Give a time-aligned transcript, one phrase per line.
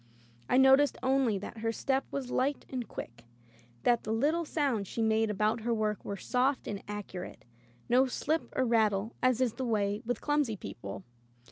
[0.49, 3.23] I noticed only that her step was light and quick,
[3.83, 7.45] that the little sounds she made about her work were soft and accurate;
[7.87, 11.03] no slip or rattle as is the way with clumsy people.